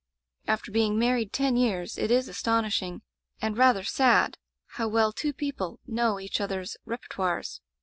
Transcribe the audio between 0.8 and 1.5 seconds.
married